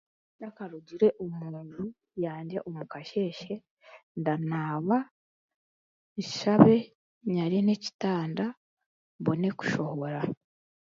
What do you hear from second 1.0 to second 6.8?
omu nju yangye omu kasheeshe, ndanaaba, nshabe,